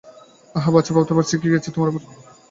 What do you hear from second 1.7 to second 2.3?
তোমার ওপর দিয়ে।